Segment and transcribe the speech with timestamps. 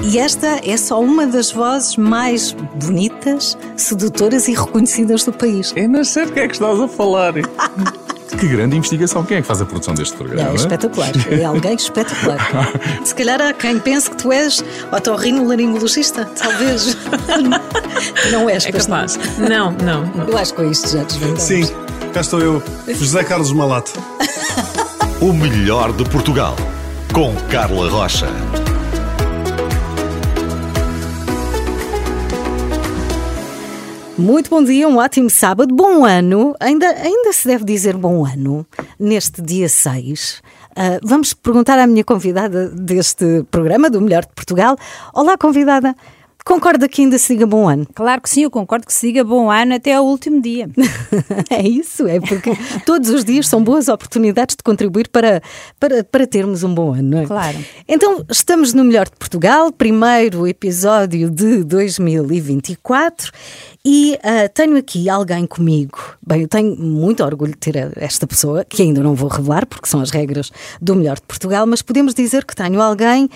[0.00, 5.72] E esta é só uma das vozes mais bonitas, sedutoras e reconhecidas do país.
[5.76, 7.34] É, mas sei de que é que estás a falar.
[8.38, 9.22] Que grande investigação.
[9.24, 10.50] Quem é que faz a produção deste programa?
[10.50, 11.10] É espetacular.
[11.30, 12.38] É alguém espetacular.
[13.04, 16.96] Se calhar há quem pense que tu és otorrinolaringologista, talvez.
[18.32, 19.18] Não és, É capaz.
[19.38, 20.10] Não, não.
[20.26, 21.42] Eu acho que com isto já desvendamos.
[21.42, 21.62] Sim,
[22.12, 23.92] cá estou eu, José Carlos Malato.
[25.20, 26.56] O melhor de Portugal.
[27.12, 28.28] Com Carla Rocha.
[34.22, 36.54] Muito bom dia, um ótimo sábado, bom ano.
[36.60, 38.64] Ainda, ainda se deve dizer bom ano
[38.96, 40.40] neste dia 6.
[40.76, 44.76] Ah, vamos perguntar à minha convidada deste programa, do Melhor de Portugal.
[45.12, 45.96] Olá, convidada.
[46.44, 47.86] Concorda que ainda se diga bom ano?
[47.94, 50.68] Claro que sim, eu concordo que se diga bom ano até ao último dia.
[51.50, 52.52] É isso, é porque
[52.86, 55.42] todos os dias são boas oportunidades de contribuir para,
[55.78, 57.26] para, para termos um bom ano, não é?
[57.26, 57.58] Claro.
[57.86, 63.30] Então, estamos no Melhor de Portugal, primeiro episódio de 2024
[63.84, 65.98] e ah, tenho aqui alguém comigo.
[66.24, 69.88] Bem, eu tenho muito orgulho de ter esta pessoa, que ainda não vou revelar porque
[69.88, 70.50] são as regras
[70.80, 73.28] do Melhor de Portugal, mas podemos dizer que tenho alguém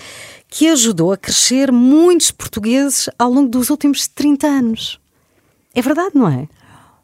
[0.47, 4.99] que ajudou a crescer muitos portugueses ao longo dos últimos 30 anos.
[5.75, 6.47] É verdade, não é?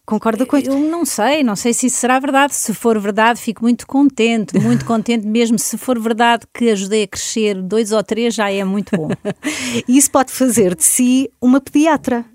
[0.05, 0.69] Concorda com isto?
[0.69, 2.53] Eu não sei, não sei se isso será verdade.
[2.53, 5.58] Se for verdade, fico muito contente, muito contente mesmo.
[5.58, 9.08] Se for verdade que ajudei a crescer dois ou três, já é muito bom.
[9.88, 12.25] Isso pode fazer de si uma pediatra.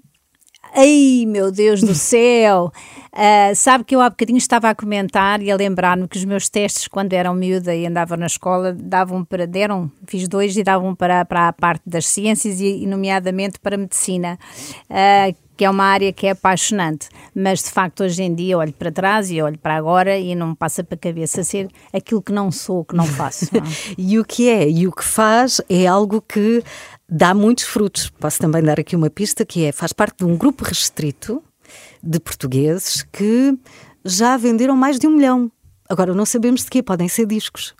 [0.74, 2.72] Ai, meu Deus do céu!
[3.20, 6.48] Ah, sabe que eu há bocadinho estava a comentar e a lembrar-me que os meus
[6.48, 10.94] testes, quando eram miúda e andava na escola, davam para, deram, fiz dois e davam
[10.94, 14.39] para, para a parte das ciências e, nomeadamente, para a medicina.
[14.89, 18.72] Ah, que é uma área que é apaixonante, mas de facto hoje em dia olho
[18.72, 22.22] para trás e olho para agora e não me passa para a cabeça ser aquilo
[22.22, 23.48] que não sou, que não faço.
[23.52, 23.64] não é?
[23.98, 26.62] E o que é e o que faz é algo que
[27.09, 28.11] dá muitos frutos.
[28.11, 31.42] Posso também dar aqui uma pista que é faz parte de um grupo restrito
[32.03, 33.56] de portugueses que
[34.05, 35.51] já venderam mais de um milhão.
[35.89, 37.74] Agora não sabemos de quê, podem ser discos.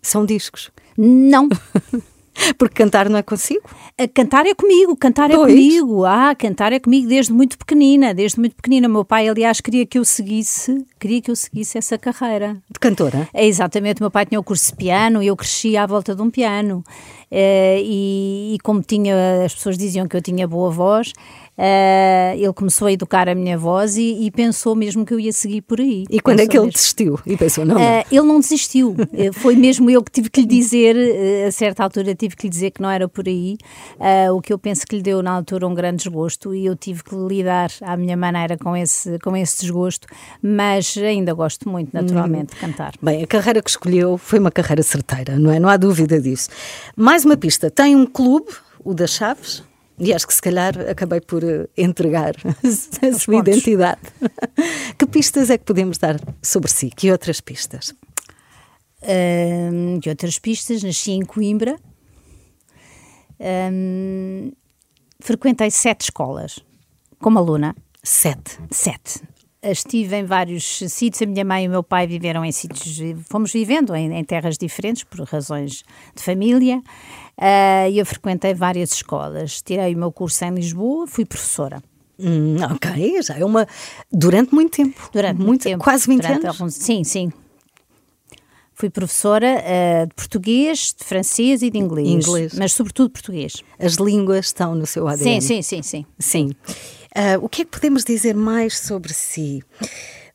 [0.00, 0.70] São discos.
[0.96, 1.48] Não,
[2.58, 3.62] Porque cantar não é consigo?
[4.14, 5.52] Cantar é comigo, cantar é Pois.
[5.52, 6.04] comigo.
[6.04, 8.88] Ah, cantar é comigo desde muito pequenina, desde muito pequenina.
[8.88, 12.56] Meu pai, aliás, queria que eu seguisse, queria que eu seguisse essa carreira.
[12.70, 13.28] De cantora.
[13.34, 16.22] É exatamente, meu pai tinha o curso de piano e eu cresci à volta de
[16.22, 16.82] um piano.
[17.34, 21.14] Eh, e, e como tinha, as pessoas diziam que eu tinha boa voz,
[21.56, 25.32] eh, ele começou a educar a minha voz e, e pensou mesmo que eu ia
[25.32, 26.04] seguir por aí.
[26.10, 26.72] E quando é que ele mesmo.
[26.72, 27.18] desistiu?
[27.24, 27.82] E pensou, não, não.
[27.82, 28.94] Ah, ele não desistiu.
[29.14, 32.44] Eh, Foi mesmo eu que tive que lhe dizer, eh, a certa altura, tive que
[32.46, 33.56] lhe dizer que não era por aí.
[34.34, 37.02] O que eu penso que lhe deu na altura um grande desgosto e eu tive
[37.02, 40.06] que lidar à minha maneira com esse, com esse desgosto,
[40.42, 42.92] mas ainda gosto muito, naturalmente, de cantar.
[43.00, 45.58] Bem, a carreira que escolheu foi uma carreira certeira, não é?
[45.58, 46.48] Não há dúvida disso.
[46.96, 48.52] Mais uma pista: tem um clube,
[48.84, 49.62] o das Chaves,
[49.98, 53.54] e acho que se calhar acabei por eh, entregar a sua pontos.
[53.54, 54.00] identidade.
[54.98, 56.90] que pistas é que podemos dar sobre si?
[56.90, 57.94] Que outras pistas?
[59.02, 61.78] Ahm, de outras pistas, nasci em Coimbra.
[63.38, 64.52] Ahm,
[65.20, 66.60] frequentei sete escolas
[67.20, 67.74] como aluna.
[68.02, 68.58] Sete.
[68.70, 69.22] Sete.
[69.62, 72.98] Estive em vários sítios, a minha mãe e o meu pai viveram em sítios,
[73.30, 75.84] fomos vivendo em, em terras diferentes por razões
[76.16, 76.82] de família
[77.88, 79.62] e eu frequentei várias escolas.
[79.62, 81.80] Tirei o meu curso em Lisboa, fui professora.
[82.18, 83.66] Hum, ok, já é uma.
[84.12, 85.08] Durante muito tempo.
[85.12, 85.82] Durante muito, tempo.
[85.82, 86.60] Quase 20 Durante anos.
[86.60, 87.32] alguns- sim, sim.
[88.74, 92.08] Fui professora ah, de português, de francês e de inglês.
[92.08, 92.54] Inglês.
[92.54, 93.62] Mas sobretudo português.
[93.78, 95.40] As línguas estão no seu ADN.
[95.40, 96.06] Sim, sim, sim, sim.
[96.18, 96.50] Sim.
[97.14, 99.62] Ah, o que é que podemos dizer mais sobre si?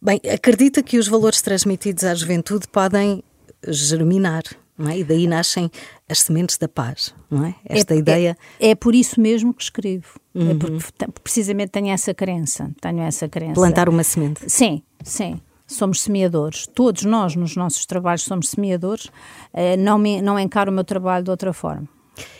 [0.02, 3.24] Bem, acredita que os valores transmitidos à juventude podem
[3.68, 4.44] germinar,
[4.78, 5.00] não é?
[5.00, 5.72] E daí nascem
[6.08, 7.56] as sementes da paz, não é?
[7.66, 8.38] Esta é, ideia.
[8.60, 10.20] É, é por isso mesmo que escrevo.
[10.36, 12.70] É porque te- precisamente tenho essa crença.
[12.80, 13.56] Tenho essa crença.
[13.56, 14.42] Plantar uma semente.
[14.48, 15.42] Sim, sim.
[15.66, 16.68] Somos semeadores.
[16.68, 19.09] Todos nós, nos nossos trabalhos, somos semeadores.
[19.54, 21.90] Eh, não, me, não encaro o meu trabalho de outra forma.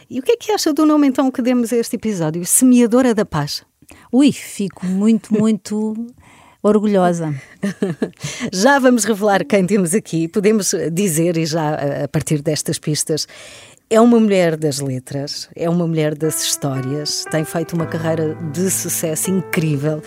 [0.10, 2.46] E o que é que acha do nome então que demos a este episódio?
[2.46, 3.64] Semeadora da Paz.
[4.12, 5.94] Ui, fico muito, muito
[6.64, 7.34] orgulhosa.
[8.52, 10.28] Já vamos revelar quem temos aqui.
[10.28, 13.28] Podemos dizer, e já a- a partir destas pistas,
[13.90, 18.70] é uma mulher das letras, é uma mulher das histórias, tem feito uma carreira de
[18.70, 20.02] sucesso incrível,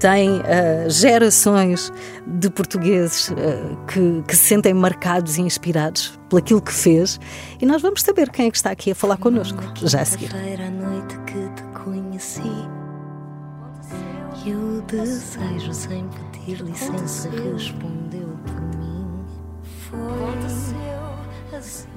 [0.00, 1.92] tem ah, gerações
[2.26, 7.20] de portugueses ah, que, que se sentem marcados e inspirados por aquilo que fez.
[7.60, 10.30] E nós vamos saber quem é que está aqui a falar connosco, já a seguir.
[10.34, 12.40] À noite que te conheci
[14.46, 19.24] E o desejo sem pedir licença respondeu por mim
[19.92, 21.88] Aconteceu assim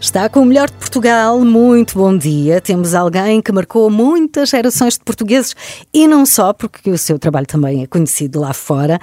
[0.00, 2.60] Está com o melhor de Portugal, muito bom dia.
[2.60, 5.56] Temos alguém que marcou muitas gerações de portugueses
[5.92, 9.00] e não só, porque o seu trabalho também é conhecido lá fora.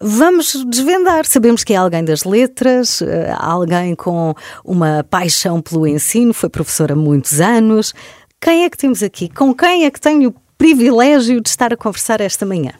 [0.00, 1.26] Vamos desvendar.
[1.26, 6.94] Sabemos que é alguém das letras, eh, alguém com uma paixão pelo ensino, foi professora
[6.94, 7.94] há muitos anos.
[8.40, 9.28] Quem é que temos aqui?
[9.28, 12.72] Com quem é que tenho o privilégio de estar a conversar esta manhã?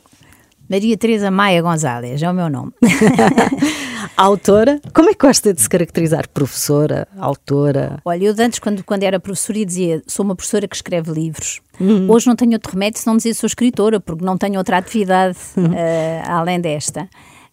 [0.69, 2.73] Maria Teresa Maia Gonzalez, é o meu nome.
[4.17, 4.81] autora?
[4.94, 6.29] Como é que gosta de se caracterizar?
[6.29, 7.99] Professora, autora?
[8.05, 11.61] Olha, eu antes, quando, quando era professora, dizia sou uma professora que escreve livros.
[11.79, 12.11] Uhum.
[12.11, 15.37] Hoje não tenho outro remédio se não dizer sou escritora, porque não tenho outra atividade
[15.56, 15.67] uhum.
[15.67, 17.09] uh, além desta.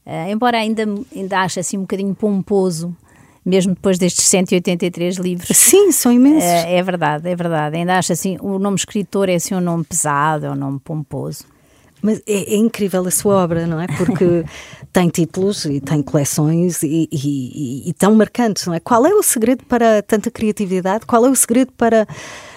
[0.06, 0.84] Uh, embora ainda,
[1.14, 2.96] ainda ache assim um bocadinho pomposo
[3.46, 5.58] mesmo depois destes 183 livros.
[5.58, 6.44] Sim, são imensos.
[6.44, 7.78] É, é, verdade, é verdade.
[7.78, 11.46] Ainda acho assim, o nome escritor é assim um nome pesado, é um nome pomposo.
[12.02, 13.86] Mas é, é, incrível a sua obra, não é?
[13.88, 14.44] Porque
[14.92, 18.80] tem títulos e tem coleções e, e, e, tão marcantes, não é?
[18.80, 21.06] Qual é o segredo para tanta criatividade?
[21.06, 22.08] Qual é o segredo para,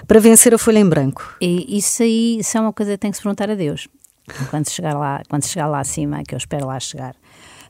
[0.06, 1.36] para vencer a folha em branco?
[1.40, 3.86] E isso aí isso é uma coisa que tem que se perguntar a Deus.
[4.48, 7.14] Quando chegar lá, quando chegar lá acima, que eu espero lá chegar.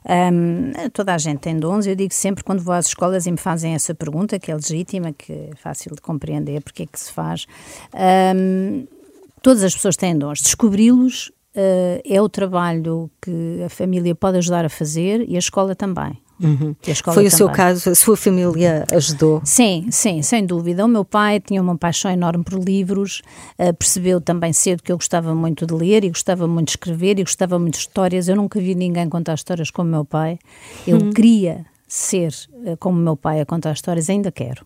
[0.07, 3.37] Um, toda a gente tem dons, eu digo sempre quando vou às escolas e me
[3.37, 7.11] fazem essa pergunta, que é legítima, que é fácil de compreender porque é que se
[7.11, 7.47] faz.
[8.35, 8.85] Um,
[9.41, 10.41] todas as pessoas têm dons.
[10.41, 15.75] Descobri-los uh, é o trabalho que a família pode ajudar a fazer e a escola
[15.75, 16.17] também.
[16.37, 16.75] Uhum.
[16.81, 17.29] Foi o também.
[17.29, 19.41] seu caso, a sua família ajudou?
[19.45, 20.83] Sim, sim, sem dúvida.
[20.83, 23.21] O meu pai tinha uma paixão enorme por livros,
[23.57, 27.19] uh, percebeu também cedo que eu gostava muito de ler e gostava muito de escrever
[27.19, 28.27] e gostava muito de histórias.
[28.27, 30.37] Eu nunca vi ninguém contar histórias como meu pai.
[30.85, 31.11] Eu uhum.
[31.11, 34.65] queria ser uh, como meu pai a contar histórias, ainda quero,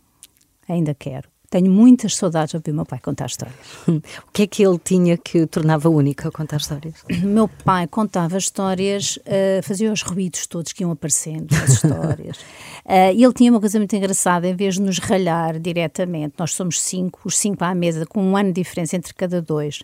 [0.67, 1.29] ainda quero.
[1.49, 3.57] Tenho muitas saudades de ouvir o meu pai contar histórias.
[3.87, 7.03] o que é que ele tinha que o tornava único a contar histórias?
[7.23, 12.37] Meu pai contava histórias, uh, fazia os ruídos todos que iam aparecendo nas histórias.
[12.85, 16.53] Uh, e ele tinha uma coisa muito engraçada, em vez de nos ralhar diretamente, nós
[16.53, 19.81] somos cinco, os cinco à mesa, com um ano de diferença entre cada dois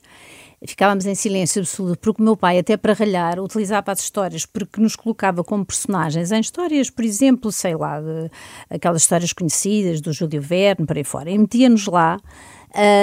[0.68, 4.82] ficávamos em silêncio absoluto, porque o meu pai, até para ralhar, utilizava as histórias, porque
[4.82, 8.30] nos colocava como personagens em histórias, por exemplo, sei lá, de,
[8.70, 12.20] aquelas histórias conhecidas do Júlio Verne, por aí fora, e metia-nos lá.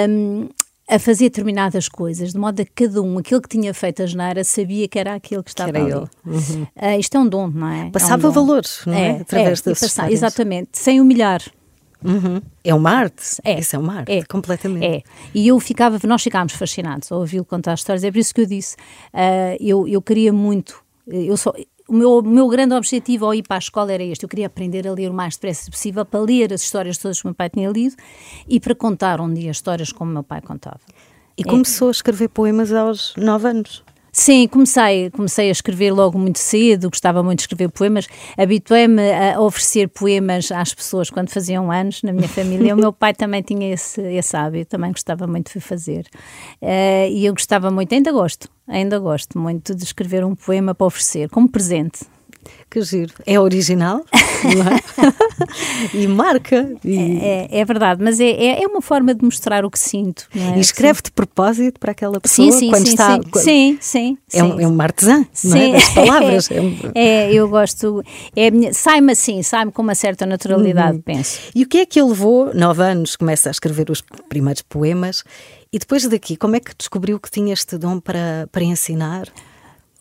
[0.09, 0.49] Um,
[0.87, 4.05] a fazer determinadas coisas, de modo a que cada um, aquele que tinha feito a
[4.05, 5.93] geneira, sabia que era aquele que estava que ali.
[5.93, 6.67] Uhum.
[6.75, 7.89] Uh, isto é um dom, não é?
[7.89, 9.07] Passava é um valores, não é?
[9.07, 11.41] é Através é, das Exatamente, sem humilhar.
[12.03, 12.41] Uhum.
[12.63, 13.23] É uma arte.
[13.43, 13.59] É.
[13.59, 14.23] Isso é uma arte, é.
[14.23, 14.85] completamente.
[14.85, 15.03] É.
[15.33, 18.03] E eu ficava, nós ficámos fascinados ao ouvi-lo contar histórias.
[18.03, 18.75] É por isso que eu disse,
[19.13, 21.53] uh, eu, eu queria muito, eu só,
[21.87, 24.87] o meu, meu grande objetivo ao ir para a escola era este: eu queria aprender
[24.87, 27.49] a ler o mais depressa possível, para ler as histórias todas que o meu pai
[27.49, 27.95] tinha lido
[28.47, 30.79] e para contar um dia histórias como o meu pai contava.
[31.37, 31.45] E é.
[31.45, 33.83] começou a escrever poemas aos nove anos.
[34.15, 38.07] Sim, comecei, comecei a escrever logo muito cedo, gostava muito de escrever poemas.
[38.37, 42.75] Habituei-me a oferecer poemas às pessoas quando faziam anos na minha família.
[42.75, 46.05] o meu pai também tinha esse, esse hábito, também gostava muito de fazer.
[46.61, 50.85] Uh, e eu gostava muito, ainda gosto, ainda gosto muito de escrever um poema para
[50.85, 52.12] oferecer, como presente.
[52.69, 53.13] Que giro.
[53.25, 54.03] É original
[54.43, 55.97] é?
[55.97, 56.75] e marca.
[56.83, 56.97] E...
[56.97, 60.27] É, é, é, verdade, mas é, é, é uma forma de mostrar o que sinto.
[60.33, 63.15] E escreve de propósito para aquela pessoa sim, sim, quando está.
[63.15, 63.43] Sim, quando...
[63.43, 65.71] sim, sim, é, um, é uma artesã, sim.
[65.71, 66.49] Das palavras.
[66.95, 68.03] É, eu gosto.
[68.73, 71.01] Sai-me assim, sai-me com uma certa naturalidade, uhum.
[71.01, 71.39] penso.
[71.55, 72.53] E o que é que ele levou?
[72.53, 75.23] Nove anos, começa a escrever os primeiros poemas.
[75.71, 79.27] E depois daqui, como é que descobriu que tinha este dom para, para ensinar?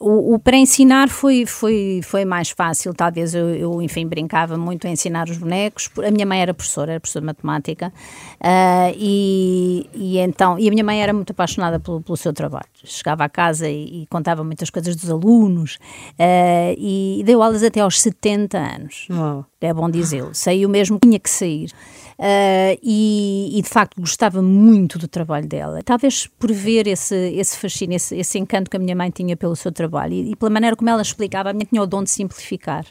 [0.02, 4.86] O, o para ensinar foi, foi, foi mais fácil, talvez eu, eu, enfim, brincava muito
[4.86, 5.88] a ensinar os bonecos.
[6.04, 7.92] A minha mãe era professora, era professora de matemática,
[8.40, 12.66] uh, e, e então, e a minha mãe era muito apaixonada pelo, pelo seu trabalho.
[12.82, 15.76] Chegava à casa e, e contava muitas coisas dos alunos,
[16.18, 19.06] uh, e deu aulas até aos 70 anos.
[19.08, 19.46] Uau.
[19.60, 20.34] É bom dizê-lo.
[20.34, 21.70] Saiu mesmo que tinha que sair.
[22.22, 25.82] Uh, e, e, de facto gostava muito do trabalho dela.
[25.82, 29.56] Talvez por ver esse, esse fascínio, esse, esse encanto que a minha mãe tinha pelo
[29.56, 32.10] seu trabalho e, e pela maneira como ela explicava, a minha tinha o dom de
[32.10, 32.86] simplificar.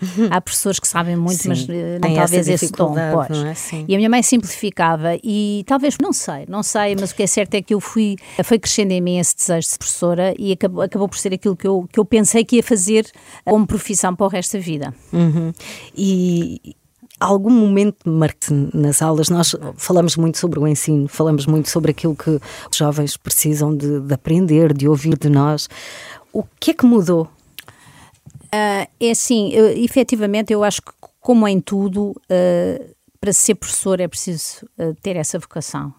[0.30, 2.94] Há professores que sabem muito, Sim, mas uh, não talvez esse dom.
[2.94, 3.72] Pois.
[3.72, 3.84] É?
[3.88, 7.26] E a minha mãe simplificava e talvez, não sei, não sei, mas o que é
[7.26, 10.82] certo é que eu fui, foi crescendo em mim esse desejo de professora e acabou,
[10.82, 13.10] acabou por ser aquilo que eu, que eu pensei que ia fazer
[13.42, 14.94] como profissão para o resto da vida.
[15.14, 15.50] Uhum.
[15.96, 16.76] E,
[17.18, 19.28] algum momento marque nas aulas?
[19.28, 24.00] Nós falamos muito sobre o ensino, falamos muito sobre aquilo que os jovens precisam de,
[24.00, 25.68] de aprender, de ouvir de nós.
[26.32, 27.28] O que é que mudou?
[28.46, 34.00] Uh, é assim, eu, efetivamente, eu acho que, como em tudo, uh, para ser professor
[34.00, 35.92] é preciso uh, ter essa vocação.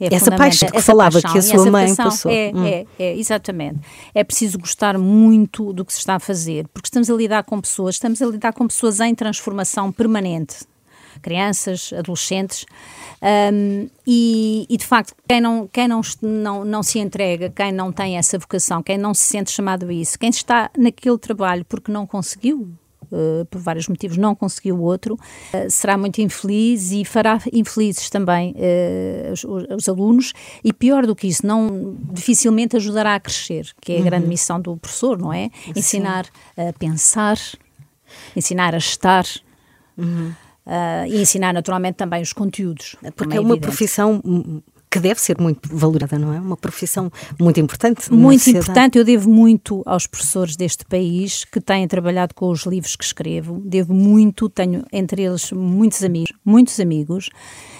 [0.00, 2.30] É essa paixão que falava paixão, que a sua mãe passou.
[2.30, 2.64] É, hum.
[2.64, 3.80] é, é, exatamente.
[4.14, 7.60] É preciso gostar muito do que se está a fazer, porque estamos a lidar com
[7.60, 10.58] pessoas, estamos a lidar com pessoas em transformação permanente.
[11.20, 12.64] crianças, adolescentes.
[13.52, 17.90] Um, e, e, de facto, quem, não, quem não, não, não se entrega, quem não
[17.90, 21.90] tem essa vocação, quem não se sente chamado a isso, quem está naquele trabalho porque
[21.90, 22.72] não conseguiu
[23.10, 28.52] Uh, por vários motivos, não conseguiu outro, uh, será muito infeliz e fará infelizes também
[28.52, 33.92] uh, os, os, alunos e pior do que isso, não dificilmente ajudará a crescer, que
[33.92, 34.04] é a uhum.
[34.04, 35.48] grande missão do professor, não é?
[35.74, 37.38] Ensinar a pensar,
[38.36, 39.24] ensinar a estar.
[39.96, 40.32] Uhum.
[41.08, 42.94] e ensinar naturalmente também os conteúdos.
[43.16, 43.66] Porque é, é uma evidente.
[43.66, 44.22] profissão
[44.90, 46.40] que deve ser muito valorada, não é?
[46.40, 48.12] Uma profissão muito importante.
[48.12, 48.98] Muito importante.
[48.98, 53.60] Eu devo muito aos professores deste país que têm trabalhado com os livros que escrevo.
[53.64, 57.30] Devo muito, tenho entre eles muitos amigos, muitos amigos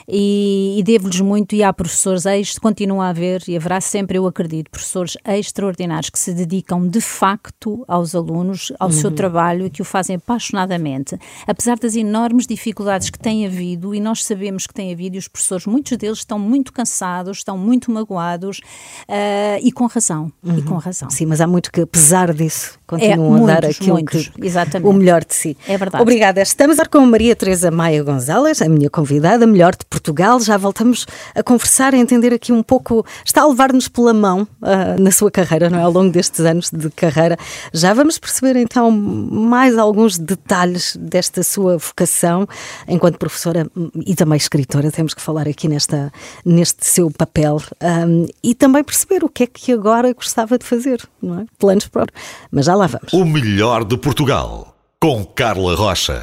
[0.08, 4.26] e, e devo-lhes muito e há professores ex, continua a haver e haverá sempre, eu
[4.26, 8.94] acredito, professores extraordinários que se dedicam de facto aos alunos, ao uhum.
[8.94, 14.00] seu trabalho e que o fazem apaixonadamente, apesar das enormes dificuldades que tem havido e
[14.00, 17.90] nós sabemos que tem havido e os professores, muitos deles estão muito cansados, estão muito
[17.90, 18.60] magoados
[19.08, 20.58] uh, e com razão, uhum.
[20.58, 21.10] e com razão.
[21.10, 24.88] Sim, mas há muito que, apesar disso, continuam é, a dar aquilo muitos, que, exatamente.
[24.88, 25.56] o melhor de si.
[25.66, 26.00] É verdade.
[26.00, 26.40] Obrigada.
[26.40, 30.40] Estamos com a Maria Teresa Maia Gonzalez, a minha convidada, melhor de Portugal.
[30.40, 33.04] Já voltamos a conversar, a entender aqui um pouco.
[33.24, 35.82] Está a levar-nos pela mão uh, na sua carreira, não é?
[35.82, 37.36] Ao longo destes anos de carreira.
[37.72, 42.48] Já vamos perceber então mais alguns detalhes desta sua vocação
[42.86, 43.68] enquanto professora
[44.06, 44.90] e também escritora.
[44.90, 46.12] Temos que falar aqui nesta,
[46.44, 51.02] neste seu papel um, e também perceber o que é que agora gostava de fazer,
[51.20, 51.46] não é?
[51.58, 52.20] Planos próprios.
[52.50, 53.12] Mas já lá vamos.
[53.12, 56.22] O melhor de Portugal, com Carla Rocha.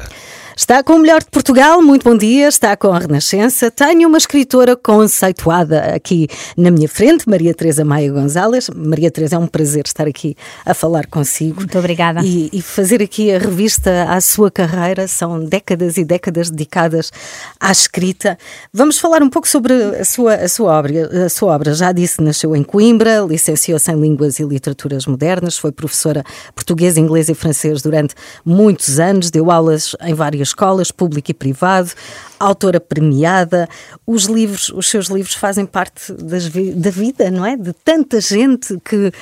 [0.58, 3.70] Está com o melhor de Portugal, muito bom dia, está com a Renascença.
[3.70, 8.70] Tenho uma escritora conceituada aqui na minha frente, Maria Teresa Maia Gonzalez.
[8.74, 10.34] Maria Teresa, é um prazer estar aqui
[10.64, 11.56] a falar consigo.
[11.56, 12.22] Muito obrigada.
[12.24, 17.12] E, e fazer aqui a revista à sua carreira, são décadas e décadas dedicadas
[17.60, 18.38] à escrita.
[18.72, 21.26] Vamos falar um pouco sobre a sua, a sua obra.
[21.26, 25.70] A sua obra, já disse, nasceu em Coimbra, licenciou-se em Línguas e Literaturas Modernas, foi
[25.70, 31.34] professora portuguesa, inglês e francês durante muitos anos, deu aulas em várias escolas, público e
[31.34, 31.90] privado,
[32.38, 33.68] autora premiada.
[34.06, 37.56] Os livros, os seus livros fazem parte das, da vida, não é?
[37.56, 39.12] De tanta gente que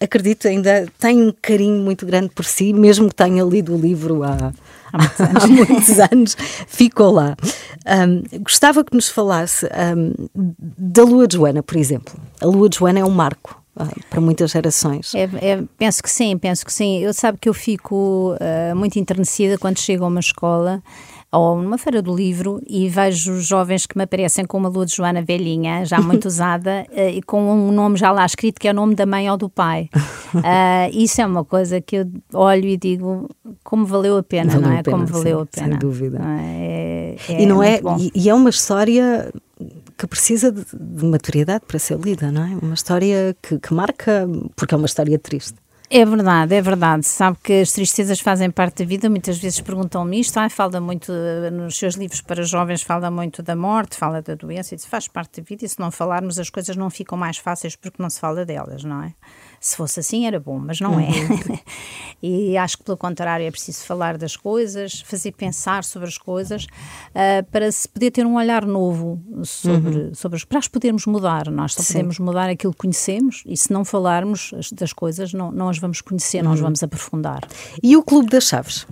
[0.00, 4.22] acredito ainda tem um carinho muito grande por si, mesmo que tenha lido o livro
[4.24, 4.52] há,
[4.92, 6.36] há muitos anos, há muitos anos
[6.66, 7.36] ficou lá.
[7.86, 12.14] Um, gostava que nos falasse um, da Lua de Joana, por exemplo.
[12.40, 13.61] A Lua de Joana é um marco
[14.10, 15.14] para muitas gerações.
[15.14, 16.98] É, é, penso que sim, penso que sim.
[16.98, 20.82] Eu sabe que eu fico uh, muito enternecida quando chego a uma escola
[21.32, 24.94] ou numa feira do livro e vejo jovens que me aparecem com uma lua de
[24.94, 28.70] Joana velhinha, já muito usada, uh, e com um nome já lá escrito que é
[28.72, 29.88] o nome da mãe ou do pai.
[30.34, 33.28] Uh, isso é uma coisa que eu olho e digo
[33.64, 34.82] como valeu a pena, valeu não é?
[34.82, 35.68] Pena, como valeu sim, a pena.
[35.68, 36.20] Sem dúvida.
[36.22, 39.32] É, é e não é, e, e é uma história
[39.96, 42.56] que precisa de, de, maturidade para ser lida, não é?
[42.62, 45.54] Uma história que, que marca, porque é uma história triste.
[45.94, 47.06] É verdade, é verdade.
[47.06, 49.10] Sabe que as tristezas fazem parte da vida.
[49.10, 50.38] Muitas vezes perguntam-me isto.
[50.38, 51.12] Ah, fala muito
[51.52, 54.74] nos seus livros para jovens, fala muito da morte, fala da doença.
[54.74, 55.66] Isso faz parte da vida.
[55.66, 58.82] E se não falarmos, as coisas não ficam mais fáceis porque não se fala delas,
[58.84, 59.12] não é?
[59.62, 61.04] Se fosse assim era bom, mas não é.
[61.04, 61.54] uhum.
[61.54, 61.60] é.
[62.20, 66.64] e acho que pelo contrário é preciso falar das coisas, fazer pensar sobre as coisas
[66.64, 70.14] uh, para se poder ter um olhar novo sobre, uhum.
[70.14, 71.48] sobre as, para as podermos mudar.
[71.48, 71.92] Nós só Sim.
[71.92, 76.00] podemos mudar aquilo que conhecemos e se não falarmos das coisas não, não as vamos
[76.00, 76.44] conhecer, uhum.
[76.46, 76.64] não as uhum.
[76.64, 77.42] vamos aprofundar.
[77.80, 78.84] E o Clube das Chaves?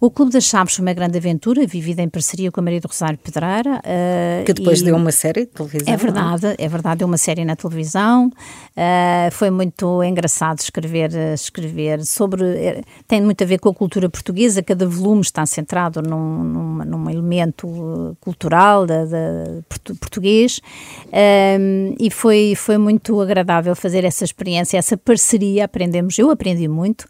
[0.00, 2.86] O Clube das Chaves foi uma grande aventura, vivida em parceria com a Maria do
[2.86, 3.80] Rosário Pedreira.
[3.80, 5.88] Uh, que depois deu uma série de televisão.
[5.88, 8.28] É, é verdade, é verdade, deu uma série na televisão.
[8.28, 12.44] Uh, foi muito engraçado escrever, escrever sobre.
[12.44, 16.84] Eh, tem muito a ver com a cultura portuguesa, cada volume está centrado num, num,
[16.84, 20.60] num elemento cultural de português.
[21.06, 25.64] Uh, e foi, foi muito agradável fazer essa experiência, essa parceria.
[25.64, 27.04] Aprendemos, eu aprendi muito.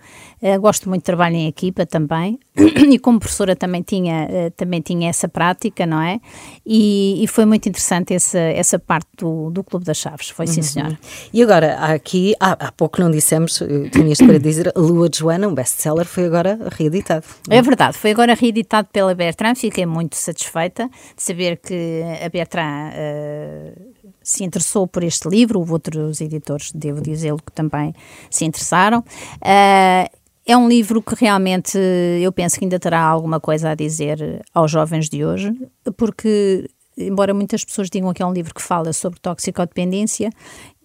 [0.58, 2.38] gosto muito de trabalho em equipa também.
[2.58, 6.20] E como professora também tinha, eh, também tinha essa prática, não é?
[6.66, 10.60] E, e foi muito interessante essa, essa parte do, do Clube das Chaves, foi sim,
[10.60, 10.66] uhum.
[10.66, 10.98] senhora.
[11.32, 13.62] E agora, aqui, há, há pouco não dissemos,
[13.92, 17.24] tinha isto para dizer, a Lua de Joana, um best-seller, foi agora reeditado.
[17.48, 22.92] É verdade, foi agora reeditado pela Bertrand, fiquei muito satisfeita de saber que a Bertrand
[22.92, 23.88] uh,
[24.22, 27.94] se interessou por este livro, houve outros editores, devo dizê-lo, que também
[28.30, 29.00] se interessaram.
[29.00, 30.17] Uh,
[30.48, 31.78] é um livro que realmente
[32.22, 35.52] eu penso que ainda terá alguma coisa a dizer aos jovens de hoje,
[35.94, 40.30] porque, embora muitas pessoas digam que é um livro que fala sobre toxicodependência,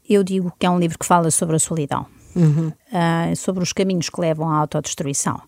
[0.07, 2.05] eu digo que é um livro que fala sobre a solidão.
[2.35, 2.69] Uhum.
[2.69, 5.39] Uh, sobre os caminhos que levam à autodestruição.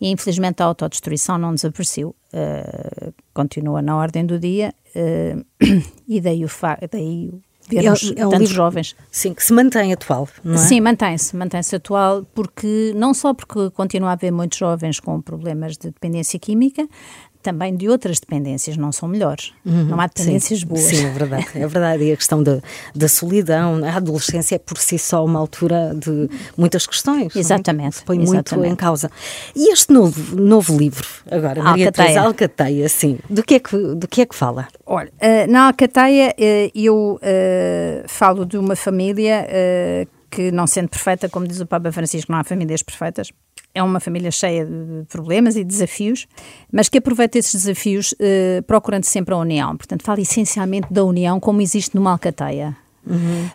[0.00, 2.14] E infelizmente a autodestruição não desapareceu.
[2.32, 5.36] Uh, continua na ordem do dia, eh,
[6.08, 6.48] e daí o,
[6.90, 8.96] daí o vermos É- é um tantos livro- jovens.
[9.10, 10.58] Sim, que se mantém atual, não é?
[10.58, 15.72] Sim, mantém-se, mantém-se atual, porque não só porque continua a haver muitos jovens com problemas
[15.76, 16.86] de dependência química,
[17.44, 19.52] também de outras dependências, não são melhores.
[19.64, 20.80] não há dependências sim, boas.
[20.80, 21.46] Sim, é verdade.
[21.54, 22.04] É verdade.
[22.04, 22.60] E a questão da,
[22.94, 27.34] da solidão, a adolescência é por si só uma altura de muitas questões.
[27.34, 27.38] não é?
[27.38, 28.72] Exatamente, Se põe muito exatamente.
[28.72, 29.10] em causa.
[29.54, 31.92] E este novo, novo livro, agora, Maria Alcateia.
[31.92, 33.18] Teresa Alcateia, sim.
[33.28, 34.66] Do que é que, do que, é que fala?
[34.86, 39.46] Olha, eh, na Alcateia eh, eu eh, falo de uma família
[40.30, 43.30] que, não sendo perfeita, como diz o Papa Francisco, não há famílias perfeitas.
[43.74, 46.26] É uma família cheia de problemas e desafios,
[46.72, 49.76] mas que aproveita esses desafios eh, procurando sempre a união.
[49.76, 52.76] Portanto, fala essencialmente da união como existe numa Alcateia.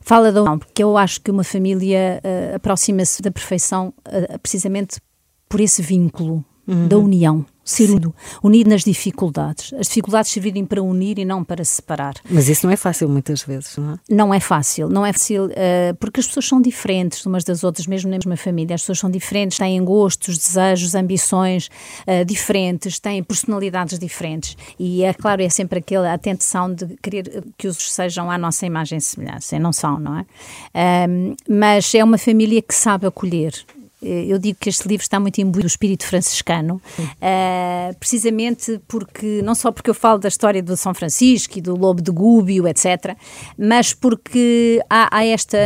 [0.02, 5.00] Fala da união, porque eu acho que uma família eh, aproxima-se da perfeição eh, precisamente
[5.48, 6.44] por esse vínculo
[6.88, 9.74] da união, ser unido, unir nas dificuldades.
[9.74, 12.16] As dificuldades servirem para unir e não para separar.
[12.30, 13.98] Mas isso não é fácil muitas vezes, não é?
[14.10, 17.86] Não é fácil, não é fácil, eh, porque as pessoas são diferentes umas das outras,
[17.86, 18.76] mesmo na mesma família.
[18.76, 21.70] As pessoas são diferentes, têm gostos, desejos, ambições
[22.08, 24.58] eh, diferentes, têm personalidades diferentes.
[24.80, 28.66] E é claro, é sempre aquela a tentação de querer que os sejam à nossa
[28.66, 29.56] imagem e semelhança.
[29.56, 30.26] E não são, não é?
[30.74, 33.54] Ahm, mas é uma família que sabe acolher.
[34.02, 36.82] Eh, Eu digo que este livro está muito imbuído do espírito franciscano,
[37.22, 41.76] eh, precisamente porque, não só porque eu falo da história do São Francisco e do
[41.76, 43.16] Lobo de Gúbio, etc.,
[43.58, 45.58] mas porque há, há esta,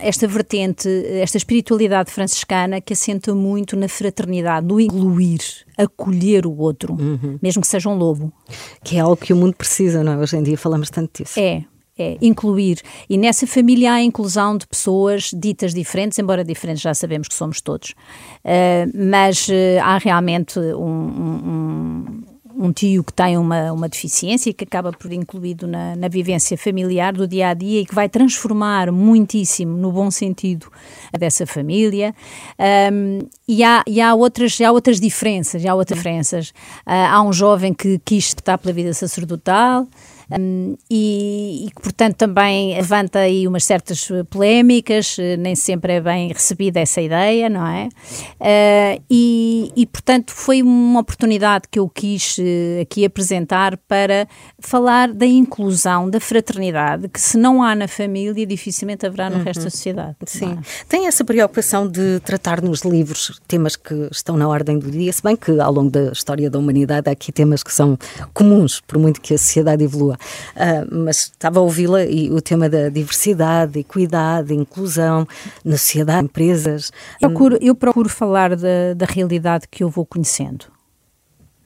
[0.00, 0.88] esta vertente,
[1.20, 5.40] esta espiritualidade franciscana que assenta muito na fraternidade, no incluir,
[5.76, 6.96] acolher o outro,
[7.40, 8.32] mesmo que seja um lobo.
[8.84, 10.16] Que é algo que o mundo precisa, não é?
[10.18, 11.38] Hoje em dia falamos tanto disso.
[11.38, 11.64] É,
[11.98, 12.80] é, incluir.
[13.08, 17.34] E nessa família há a inclusão de pessoas ditas diferentes, embora diferentes já sabemos que
[17.34, 17.90] somos todos.
[18.44, 19.52] Uh, mas uh,
[19.82, 22.22] há realmente um, um,
[22.58, 26.58] um tio que tem uma, uma deficiência e que acaba por incluído na, na vivência
[26.58, 30.66] familiar do dia a dia e que vai transformar muitíssimo, no bom sentido,
[31.16, 32.12] dessa família.
[32.92, 36.50] Um, e há, e há, outras, há outras diferenças, há outras diferenças.
[36.86, 39.86] Uh, há um jovem que quis optar pela vida sacerdotal.
[40.30, 46.00] Um, e, e que, portanto, também levanta aí umas certas polémicas, eh, nem sempre é
[46.00, 47.88] bem recebida essa ideia, não é?
[48.38, 55.12] Uh, e, e, portanto, foi uma oportunidade que eu quis uh, aqui apresentar para falar
[55.12, 59.70] da inclusão, da fraternidade, que se não há na família, dificilmente haverá no resto da
[59.70, 60.16] sociedade.
[60.26, 60.52] Sim.
[60.52, 60.84] é?
[60.88, 65.22] Tem essa preocupação de tratar nos livros temas que estão na ordem do dia, se
[65.22, 67.98] bem que ao longo da história da humanidade há aqui temas que são
[68.34, 70.17] comuns, por muito que a sociedade evolua.
[70.56, 75.26] Ah, mas estava a ouvi-la e o tema da diversidade, equidade, inclusão
[75.64, 76.90] na sociedade, empresas.
[77.20, 80.66] Procuro- eu procuro falar da, da realidade que eu vou conhecendo.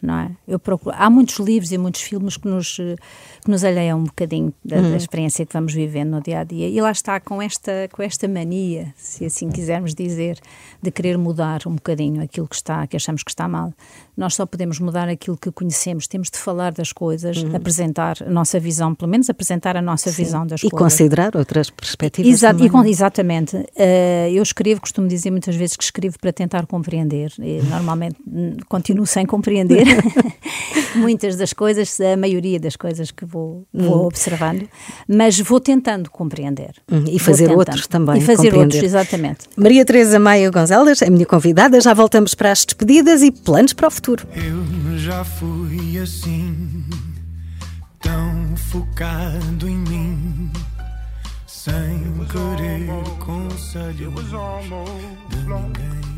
[0.03, 0.31] Não é?
[0.49, 2.97] eu procuro, há muitos livros e muitos filmes que nos, eh,
[3.45, 6.69] que nos alheiam um bocadinho da, da experiência que vamos vivendo no dia a dia.
[6.69, 10.41] E lá está, com esta, com esta mania, se assim quisermos dizer,
[10.83, 13.73] de querer mudar um bocadinho aquilo que está, que achamos que está mal.
[14.17, 18.59] Nós só podemos mudar aquilo que conhecemos, temos de falar das coisas, apresentar a nossa
[18.59, 20.79] visão, pelo menos apresentar a nossa visão das e coisas.
[20.79, 22.41] considerar outras perspectivas.
[22.41, 22.89] Também, e não é?
[22.89, 23.65] exatamente.
[23.77, 27.33] Eh, eu escrevo, costumo dizer muitas vezes que escrevo para tentar compreender.
[27.39, 28.17] E normalmente
[28.69, 29.92] continuo sem compreender
[30.95, 34.69] muitas das coisas, a maioria das coisas que vou, vou observando,
[35.09, 36.73] mas vou tentando compreender.
[36.91, 39.49] Hum, e fazer outros também, E fazer outros, exatamente.
[39.57, 41.81] Maria Teresa Maia Gonzalez, a minha convidada.
[41.81, 44.27] Já voltamos para as despedidas e planos para o futuro.
[44.35, 46.85] Eu já fui assim,
[48.01, 50.51] tão focado em mim,
[51.47, 54.13] sem querer conselho
[55.29, 56.13] de ninguém.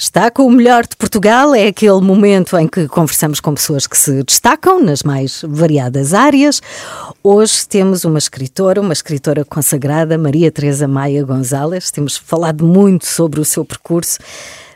[0.00, 3.98] Está com o melhor de Portugal, é aquele momento em que conversamos com pessoas que
[3.98, 6.62] se destacam nas mais variadas áreas.
[7.20, 11.90] Hoje temos uma escritora, uma escritora consagrada, Maria Teresa Maia Gonzalez.
[11.90, 14.20] Temos falado muito sobre o seu percurso.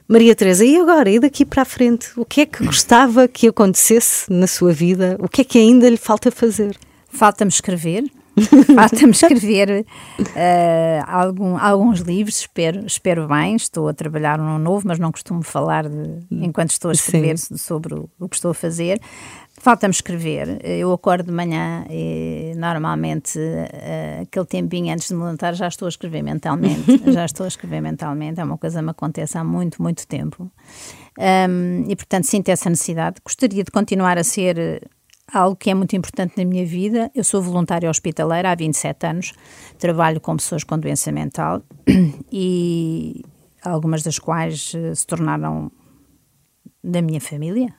[0.08, 1.08] Maria Teresa, e agora?
[1.08, 2.08] E daqui para a frente?
[2.16, 5.16] O que é que gostava que acontecesse na sua vida?
[5.20, 6.76] O que é que ainda lhe falta fazer?
[7.08, 8.02] Falta-me escrever.
[8.74, 9.84] Falta-me escrever
[10.34, 13.56] eh, algum- alguns livros, espero, espero bem.
[13.56, 17.94] Estou a trabalhar num novo, mas não costumo falar de- enquanto estou a escrever sobre
[17.94, 19.00] o, o que estou a fazer.
[19.60, 20.58] Falta-me escrever.
[20.64, 25.86] Eu acordo de manhã e normalmente eh, aquele tempinho antes de me levantar já estou
[25.86, 27.00] a escrever mentalmente.
[27.12, 28.40] já estou a escrever mentalmente.
[28.40, 30.50] É uma coisa que me acontece há muito, muito tempo.
[31.18, 33.16] Um, e portanto sinto essa necessidade.
[33.22, 34.88] Gostaria de continuar a ser
[35.32, 37.10] algo que é muito importante na minha vida.
[37.14, 39.32] Eu sou voluntária hospitaleira há 27 anos,
[39.78, 41.62] trabalho com pessoas com doença mental
[42.30, 43.22] e
[43.64, 45.70] algumas das quais eh, se tornaram
[46.82, 47.72] da minha família,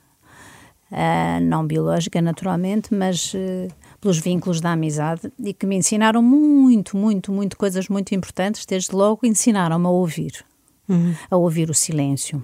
[0.90, 3.68] uh, não biológica naturalmente, mas uh,
[4.00, 8.64] pelos vínculos da amizade e que me ensinaram muito, muito, muito coisas muito importantes.
[8.64, 10.42] Desde logo ensinaram-me a ouvir,
[10.88, 11.14] uhum.
[11.30, 12.42] a ouvir o silêncio,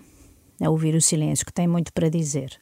[0.61, 2.59] a ouvir o silêncio, que tem muito para dizer.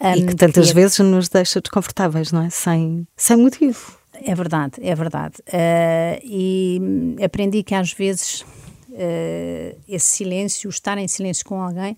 [0.00, 0.72] Um, e que tantas é...
[0.72, 2.50] vezes nos deixa desconfortáveis, não é?
[2.50, 3.98] Sem, sem motivo.
[4.22, 5.36] É verdade, é verdade.
[5.48, 8.42] Uh, e aprendi que às vezes
[8.90, 11.96] uh, esse silêncio, estar em silêncio com alguém,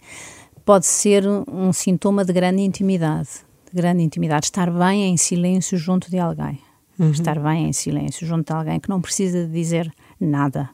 [0.65, 6.19] pode ser um sintoma de grande intimidade grande intimidade, estar bem em silêncio junto de
[6.19, 6.59] alguém.
[6.99, 7.11] Uhum.
[7.11, 10.69] Estar bem em silêncio junto de alguém que não precisa de dizer nada.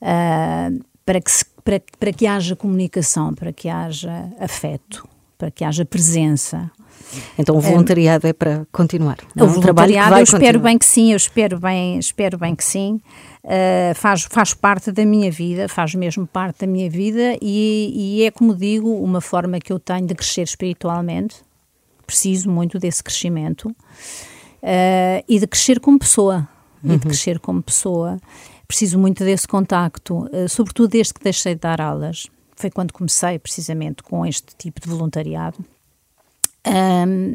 [0.00, 5.64] Uh, para, que se, para, para que haja comunicação, para que haja afeto, para que
[5.64, 6.70] haja presença.
[7.38, 9.18] Então o voluntariado é, é para continuar.
[9.36, 10.62] O é voluntariado, eu espero continuar.
[10.62, 13.00] bem que sim, eu espero bem, espero bem que sim.
[13.44, 18.24] Uh, faz, faz parte da minha vida, faz mesmo parte da minha vida e, e
[18.24, 21.36] é, como digo, uma forma que eu tenho de crescer espiritualmente
[22.06, 26.48] preciso muito desse crescimento uh, e de crescer como pessoa.
[26.82, 26.94] Uhum.
[26.94, 27.10] E de uhum.
[27.10, 28.18] crescer como pessoa.
[28.66, 32.28] Preciso muito desse contacto, uh, sobretudo desde que deixei de dar aulas.
[32.56, 35.64] Foi quando comecei precisamente com este tipo de voluntariado.
[36.66, 37.34] Um,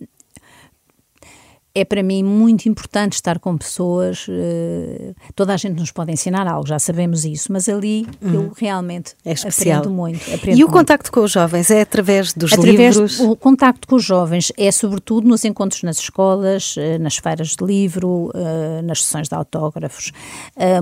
[1.79, 4.27] é para mim muito importante estar com pessoas.
[4.27, 8.33] Uh, toda a gente nos pode ensinar algo, já sabemos isso, mas ali uhum.
[8.33, 10.21] eu realmente é aprendo muito.
[10.33, 10.71] Aprendo e o muito.
[10.71, 13.19] contacto com os jovens é através dos através, livros?
[13.19, 17.65] O contacto com os jovens é sobretudo nos encontros nas escolas, uh, nas feiras de
[17.65, 20.11] livro, uh, nas sessões de autógrafos.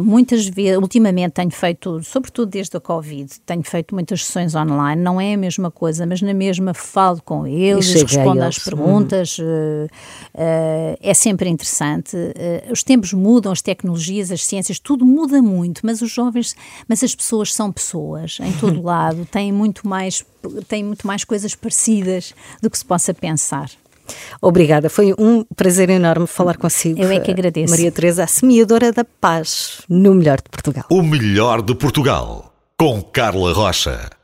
[0.01, 5.01] muitas vezes, ultimamente tenho feito, sobretudo desde a Covid, tenho feito muitas sessões online.
[5.01, 9.37] Não é a mesma coisa, mas na mesma falo com eles, respondo às perguntas.
[9.39, 9.87] Uhum
[11.01, 12.15] é sempre interessante.
[12.15, 16.55] Uh, os tempos mudam, as tecnologias, as ciências, tudo muda muito, mas os jovens,
[16.87, 20.25] mas as pessoas são pessoas em todo lado, têm muito mais,
[20.67, 23.69] têm muito mais coisas parecidas do que se possa pensar.
[24.41, 27.01] Obrigada, foi um prazer enorme falar consigo.
[27.01, 27.71] Eu é que agradeço.
[27.71, 30.85] Maria Teresa, a semeadora da paz, no melhor de Portugal.
[30.89, 34.16] O melhor de Portugal, com Carla Rocha.